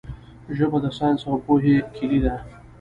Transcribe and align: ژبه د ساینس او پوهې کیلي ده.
ژبه 0.57 0.77
د 0.85 0.87
ساینس 0.97 1.21
او 1.29 1.35
پوهې 1.45 1.75
کیلي 1.95 2.19
ده. 2.25 2.35